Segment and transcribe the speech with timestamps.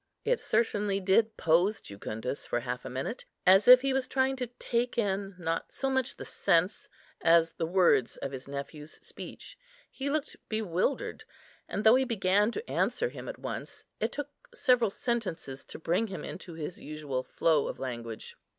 [0.25, 4.47] It certainly did pose Jucundus for half a minute, as if he was trying to
[4.47, 6.89] take in, not so much the sense,
[7.21, 9.59] as the words of his nephew's speech.
[9.91, 11.23] He looked bewildered,
[11.69, 16.07] and though he began to answer him at once, it took several sentences to bring
[16.07, 18.35] him into his usual flow of language.